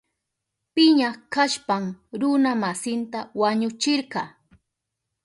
Piña 0.73 1.09
kashpan 1.33 1.83
runa 2.21 2.51
masinta 2.61 3.19
wañuchirka. 3.39 4.21